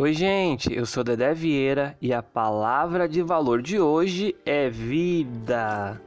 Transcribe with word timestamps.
Oi, 0.00 0.12
gente, 0.12 0.72
eu 0.72 0.86
sou 0.86 1.02
Dedé 1.02 1.34
Vieira 1.34 1.96
e 2.00 2.12
a 2.12 2.22
palavra 2.22 3.08
de 3.08 3.20
valor 3.20 3.60
de 3.60 3.80
hoje 3.80 4.32
é 4.46 4.70
vida. 4.70 6.00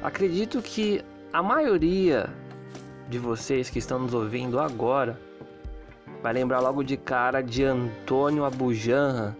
Acredito 0.00 0.62
que 0.62 1.04
a 1.32 1.42
maioria 1.42 2.32
de 3.08 3.18
vocês 3.18 3.68
que 3.68 3.80
estão 3.80 3.98
nos 3.98 4.14
ouvindo 4.14 4.60
agora 4.60 5.20
vai 6.22 6.32
lembrar 6.32 6.60
logo 6.60 6.84
de 6.84 6.96
cara 6.96 7.42
de 7.42 7.64
Antônio 7.64 8.44
Abujanra 8.44 9.36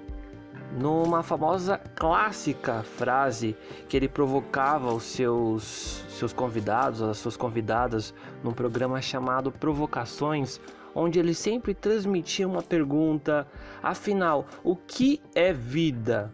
numa 0.77 1.23
famosa 1.23 1.79
clássica 1.79 2.83
frase 2.83 3.57
que 3.89 3.97
ele 3.97 4.09
provocava 4.09 4.93
os 4.93 5.05
seus 5.05 6.05
seus 6.09 6.33
convidados, 6.33 7.01
as 7.01 7.19
suas 7.19 7.37
convidadas 7.37 8.13
num 8.43 8.53
programa 8.53 9.01
chamado 9.01 9.53
Provocações, 9.53 10.61
onde 10.95 11.19
ele 11.19 11.35
sempre 11.35 11.75
transmitia 11.75 12.47
uma 12.47 12.63
pergunta: 12.63 13.47
afinal, 13.83 14.47
o 14.63 14.77
que 14.77 15.21
é 15.35 15.53
vida? 15.53 16.33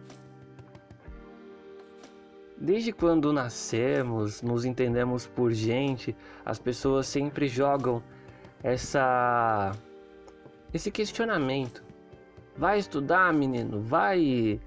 Desde 2.57 2.93
quando 2.93 3.33
nascemos, 3.33 4.41
nos 4.41 4.65
entendemos 4.65 5.27
por 5.27 5.53
gente, 5.53 6.17
as 6.45 6.59
pessoas 6.59 7.07
sempre 7.07 7.49
jogam 7.49 8.03
essa 8.63 9.73
esse 10.73 10.91
questionamento. 10.91 11.85
Vai 12.57 12.79
estudar, 12.79 13.33
menino? 13.33 13.81
Vai 13.81 14.61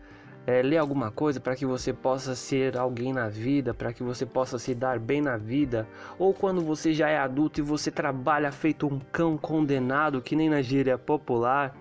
é, 0.48 0.62
ler 0.62 0.78
alguma 0.78 1.12
coisa 1.12 1.42
para 1.42 1.58
que 1.58 1.66
você 1.66 1.92
possa 1.92 2.34
ser 2.34 2.78
alguém 2.78 3.12
na 3.12 3.28
vida, 3.28 3.74
para 3.74 3.92
que 3.92 4.02
você 4.02 4.26
possa 4.26 4.58
se 4.58 4.74
dar 4.74 4.98
bem 4.98 5.22
na 5.22 5.36
vida, 5.36 5.86
ou 6.18 6.34
quando 6.34 6.62
você 6.62 6.94
já 6.94 7.10
é 7.10 7.18
adulto 7.18 7.60
e 7.60 7.64
você 7.64 7.92
trabalha 7.92 8.50
feito 8.50 8.88
um 8.88 8.98
cão 8.98 9.38
condenado, 9.38 10.22
que 10.22 10.38
nem 10.38 10.50
na 10.50 10.62
gíria 10.62 10.98
popular, 10.98 11.76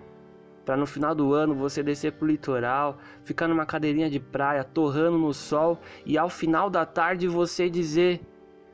para 0.65 0.75
no 0.75 0.85
final 0.85 1.15
do 1.15 1.33
ano 1.33 1.55
você 1.55 1.81
descer 1.81 2.11
pro 2.11 2.27
litoral, 2.27 2.97
ficar 3.23 3.47
numa 3.47 3.65
cadeirinha 3.65 4.09
de 4.09 4.19
praia, 4.19 4.65
torrando 4.65 5.17
no 5.17 5.33
sol 5.33 5.79
e 6.05 6.17
ao 6.17 6.29
final 6.29 6.69
da 6.69 6.85
tarde 6.85 7.25
você 7.25 7.69
dizer: 7.69 8.19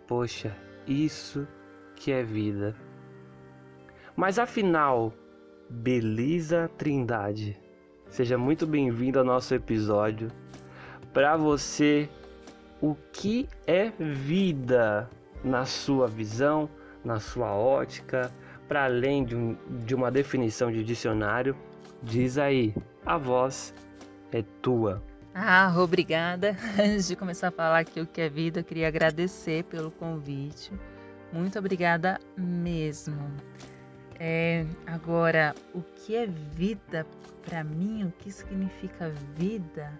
Poxa, 0.07 0.57
isso 0.87 1.47
que 1.95 2.11
é 2.11 2.23
vida. 2.23 2.75
Mas 4.15 4.39
afinal, 4.39 5.13
beleza 5.69 6.67
Trindade. 6.79 7.62
Seja 8.13 8.37
muito 8.37 8.67
bem-vindo 8.67 9.17
ao 9.17 9.25
nosso 9.25 9.55
episódio. 9.55 10.31
Para 11.11 11.35
você, 11.35 12.07
o 12.79 12.95
que 13.11 13.49
é 13.65 13.89
vida 13.89 15.09
na 15.43 15.65
sua 15.65 16.07
visão, 16.07 16.69
na 17.03 17.19
sua 17.19 17.55
ótica, 17.55 18.31
para 18.67 18.83
além 18.83 19.25
de, 19.25 19.35
um, 19.35 19.57
de 19.83 19.95
uma 19.95 20.11
definição 20.11 20.71
de 20.71 20.83
dicionário? 20.83 21.57
Diz 22.03 22.37
aí, 22.37 22.75
a 23.03 23.17
voz 23.17 23.73
é 24.31 24.43
tua. 24.61 25.01
Ah, 25.33 25.73
obrigada. 25.75 26.55
Antes 26.79 27.07
de 27.07 27.15
começar 27.15 27.47
a 27.47 27.51
falar 27.51 27.79
aqui 27.79 27.99
o 27.99 28.05
que 28.05 28.21
é 28.21 28.29
vida, 28.29 28.59
eu 28.59 28.63
queria 28.63 28.89
agradecer 28.89 29.63
pelo 29.63 29.89
convite. 29.89 30.71
Muito 31.31 31.57
obrigada 31.57 32.19
mesmo. 32.37 33.17
É, 34.19 34.65
agora, 34.85 35.55
o 35.73 35.81
que 35.81 36.15
é 36.15 36.25
vida 36.27 37.05
para 37.45 37.63
mim? 37.63 38.05
O 38.05 38.11
que 38.11 38.31
significa 38.31 39.09
vida? 39.35 39.91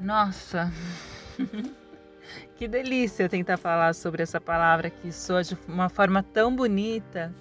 Nossa, 0.00 0.70
que 2.56 2.68
delícia 2.68 3.28
tentar 3.28 3.56
falar 3.56 3.94
sobre 3.94 4.22
essa 4.22 4.40
palavra 4.40 4.90
que 4.90 5.10
soa 5.10 5.42
de 5.42 5.56
uma 5.66 5.88
forma 5.88 6.22
tão 6.22 6.54
bonita 6.54 7.34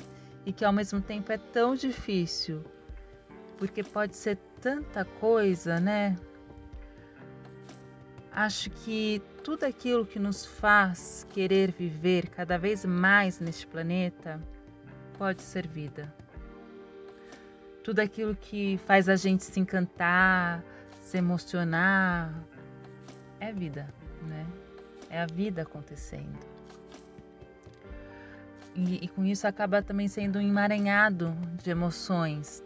e 0.45 0.51
que 0.51 0.66
ao 0.66 0.73
mesmo 0.73 1.01
tempo 1.01 1.31
é 1.31 1.38
tão 1.38 1.75
difícil, 1.75 2.63
porque 3.57 3.83
pode 3.83 4.16
ser 4.16 4.38
tanta 4.59 5.06
coisa, 5.06 5.79
né? 5.79 6.16
Acho 8.31 8.69
que 8.69 9.22
tudo 9.44 9.66
aquilo 9.66 10.06
que 10.06 10.19
nos 10.19 10.45
faz 10.45 11.27
querer 11.31 11.72
viver 11.72 12.29
cada 12.29 12.57
vez 12.57 12.85
mais 12.85 13.39
neste 13.39 13.67
planeta 13.67 14.41
pode 15.17 15.41
ser 15.41 15.67
vida. 15.67 16.13
Tudo 17.83 18.00
aquilo 18.00 18.35
que 18.35 18.78
faz 18.85 19.07
a 19.07 19.16
gente 19.16 19.44
se 19.44 19.59
encantar, 19.59 20.63
se 21.01 21.17
emocionar, 21.17 22.33
é 23.39 23.53
vida, 23.53 23.88
né? 24.23 24.45
É 25.09 25.22
a 25.22 25.25
vida 25.25 25.61
acontecendo. 25.61 26.38
E, 28.75 29.06
e 29.06 29.07
com 29.07 29.25
isso 29.25 29.47
acaba 29.47 29.81
também 29.81 30.07
sendo 30.07 30.38
um 30.38 30.41
emaranhado 30.41 31.33
de 31.63 31.72
emoções, 31.72 32.63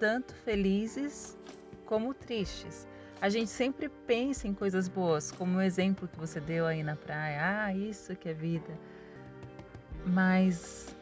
tanto 0.00 0.34
felizes 0.34 1.38
como 1.86 2.14
tristes. 2.14 2.88
A 3.20 3.28
gente 3.28 3.50
sempre 3.50 3.88
pensa 3.88 4.48
em 4.48 4.54
coisas 4.54 4.88
boas, 4.88 5.30
como 5.30 5.58
o 5.58 5.60
exemplo 5.60 6.08
que 6.08 6.18
você 6.18 6.40
deu 6.40 6.66
aí 6.66 6.82
na 6.82 6.96
praia. 6.96 7.38
Ah, 7.40 7.72
isso 7.72 8.16
que 8.16 8.28
é 8.28 8.34
vida. 8.34 8.76
Mas 10.04 10.96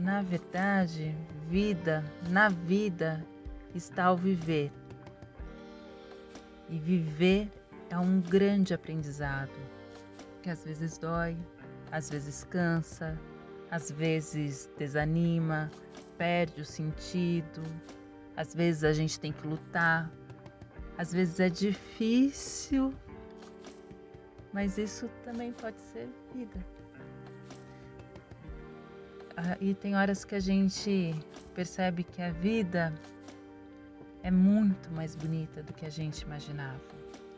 na 0.00 0.22
verdade, 0.22 1.14
vida, 1.48 2.02
na 2.30 2.48
vida 2.48 3.24
está 3.74 4.10
o 4.10 4.16
viver. 4.16 4.72
E 6.68 6.78
viver 6.78 7.50
é 7.90 7.98
um 7.98 8.20
grande 8.20 8.72
aprendizado, 8.72 9.52
que 10.42 10.48
às 10.48 10.64
vezes 10.64 10.96
dói, 10.96 11.36
às 11.92 12.08
vezes 12.08 12.44
cansa, 12.44 13.18
às 13.70 13.90
vezes 13.90 14.70
desanima, 14.78 15.70
perde 16.16 16.62
o 16.62 16.64
sentido, 16.64 17.62
às 18.36 18.54
vezes 18.54 18.84
a 18.84 18.92
gente 18.92 19.20
tem 19.20 19.32
que 19.32 19.46
lutar, 19.46 20.10
às 20.96 21.12
vezes 21.12 21.40
é 21.40 21.50
difícil, 21.50 22.94
mas 24.52 24.78
isso 24.78 25.10
também 25.24 25.52
pode 25.52 25.78
ser 25.80 26.08
vida. 26.34 26.64
Ah, 29.42 29.56
e 29.58 29.74
tem 29.74 29.96
horas 29.96 30.22
que 30.22 30.34
a 30.34 30.40
gente 30.40 31.14
percebe 31.54 32.04
que 32.04 32.20
a 32.20 32.30
vida 32.30 32.92
é 34.22 34.30
muito 34.30 34.90
mais 34.90 35.16
bonita 35.16 35.62
do 35.62 35.72
que 35.72 35.86
a 35.86 35.88
gente 35.88 36.20
imaginava, 36.20 36.78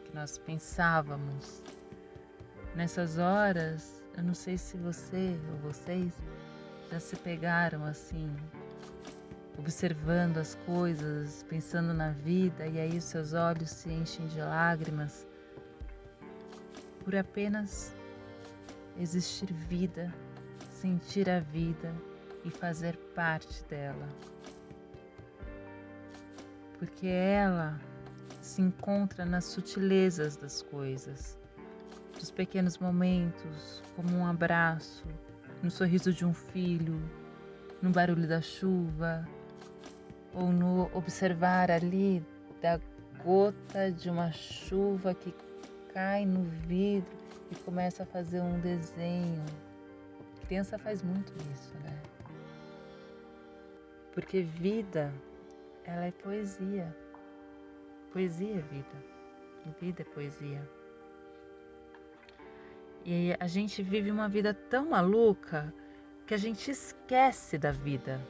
que 0.05 0.13
nós 0.13 0.37
pensávamos. 0.37 1.63
Nessas 2.75 3.19
horas, 3.19 4.03
eu 4.17 4.25
não 4.25 4.35
sei 4.35 4.59
se 4.59 4.77
você 4.79 5.39
ou 5.53 5.71
vocês 5.71 6.13
já 6.91 6.99
se 6.99 7.15
pegaram 7.15 7.85
assim, 7.85 8.35
observando 9.57 10.39
as 10.39 10.57
coisas, 10.67 11.45
pensando 11.49 11.95
na 11.95 12.11
vida, 12.11 12.67
e 12.67 12.81
aí 12.81 12.99
os 12.99 13.05
seus 13.05 13.33
olhos 13.33 13.71
se 13.71 13.93
enchem 13.93 14.27
de 14.27 14.41
lágrimas 14.41 15.25
por 17.05 17.15
apenas 17.15 17.95
existir 18.99 19.53
vida 19.53 20.13
sentir 20.83 21.31
a 21.31 21.39
vida 21.39 21.95
e 22.45 22.51
fazer 22.51 22.97
parte 23.15 23.63
dela. 23.67 24.09
Porque 26.77 27.07
ela 27.07 27.81
se 28.41 28.61
encontra 28.61 29.25
nas 29.25 29.45
sutilezas 29.45 30.35
das 30.35 30.61
coisas, 30.61 31.39
dos 32.19 32.33
pequenos 32.33 32.79
momentos, 32.79 33.81
como 33.95 34.13
um 34.13 34.27
abraço, 34.27 35.05
no 35.63 35.71
sorriso 35.71 36.13
de 36.13 36.25
um 36.25 36.35
filho, 36.35 37.01
no 37.81 37.91
barulho 37.91 38.27
da 38.27 38.41
chuva, 38.41 39.25
ou 40.35 40.49
no 40.49 40.91
observar 40.93 41.71
ali 41.71 42.27
da 42.61 42.81
gota 43.23 43.93
de 43.93 44.11
uma 44.11 44.33
chuva 44.33 45.15
que 45.15 45.33
cai 45.95 46.27
no 46.27 46.43
vidro 46.67 47.17
e 47.53 47.55
começa 47.55 48.03
a 48.03 48.07
fazer 48.07 48.41
um 48.41 48.59
desenho 48.59 49.45
criança 50.43 50.79
faz 50.79 51.03
muito 51.03 51.33
isso, 51.53 51.75
né? 51.85 52.03
Porque 54.13 54.43
vida, 54.43 55.13
ela 55.85 56.07
é 56.07 56.13
poesia. 56.13 56.95
Poesia 58.13 58.57
é 58.57 58.61
vida. 58.61 59.05
Vida 59.81 60.03
é 60.03 60.05
poesia. 60.05 60.69
E 63.05 63.35
a 63.41 63.47
gente 63.47 63.83
vive 63.83 64.11
uma 64.11 64.29
vida 64.29 64.55
tão 64.55 64.91
maluca 64.91 65.73
que 66.27 66.35
a 66.35 66.37
gente 66.37 66.71
esquece 66.71 67.59
da 67.59 67.73
vida. 67.73 68.21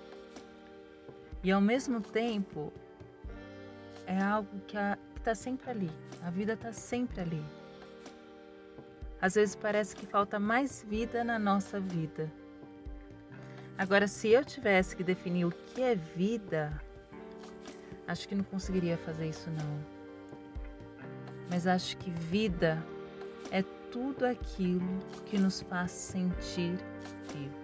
E 1.43 1.51
ao 1.51 1.61
mesmo 1.61 2.01
tempo, 2.01 2.73
é 4.07 4.23
algo 4.23 4.49
que 4.67 4.77
está 5.17 5.35
sempre 5.35 5.71
ali. 5.71 5.91
A 6.23 6.31
vida 6.31 6.53
está 6.53 6.73
sempre 6.73 7.21
ali. 7.21 7.62
Às 9.23 9.37
vezes 9.37 9.55
parece 9.55 9.95
que 9.95 10.05
falta 10.05 10.41
mais 10.41 10.85
vida 10.89 11.23
na 11.23 11.39
nossa 11.39 11.79
vida. 11.79 12.31
Agora, 13.79 14.09
se 14.09 14.29
eu 14.29 14.45
tivesse 14.45 14.97
que 14.97 15.05
definir 15.05 15.45
o 15.45 15.53
que 15.53 15.81
é 15.81 15.95
vida, 15.95 16.73
acho 18.09 18.29
que 18.29 18.35
não 18.35 18.43
conseguiria 18.43 18.99
fazer 18.99 19.29
isso 19.29 19.49
não. 19.51 19.81
Mas 21.49 21.69
acho 21.69 21.97
que 21.99 22.11
vida 22.11 22.85
é 23.53 23.63
tudo 23.93 24.27
aquilo 24.27 24.99
que 25.27 25.39
nos 25.39 25.63
faz 25.63 25.93
sentir 25.93 26.77
vivo. 27.33 27.63